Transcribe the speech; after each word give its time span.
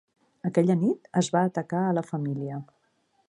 Aquella 0.49 0.77
nit, 0.83 1.09
es 1.21 1.29
va 1.35 1.45
atacar 1.51 1.83
a 1.87 1.93
la 1.99 2.05
família. 2.09 2.61